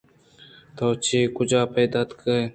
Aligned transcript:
* 0.37 0.75
تو 0.77 0.85
چَہ 1.05 1.19
کُج 1.35 1.51
ءَ 1.59 1.71
پیداگ 1.73 2.09
ءَ 2.33 2.39
ئے؟ 2.39 2.43